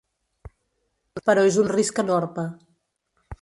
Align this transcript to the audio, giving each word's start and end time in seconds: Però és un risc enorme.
Però 1.29 1.43
és 1.49 1.59
un 1.65 1.69
risc 1.75 2.03
enorme. 2.05 2.47